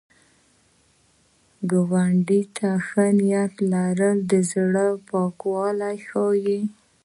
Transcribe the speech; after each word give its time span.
ګاونډي 1.69 2.41
ته 2.57 2.69
ښه 2.85 3.05
نیت 3.17 3.53
لرل، 3.71 4.17
د 4.31 4.33
زړه 4.51 4.87
پاکوالی 5.07 5.97
ښيي 6.07 6.59